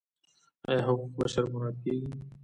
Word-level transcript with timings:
آیا 0.69 0.81
حقوق 0.87 1.11
بشر 1.19 1.43
مراعات 1.51 1.77
کیږي؟ 1.83 2.09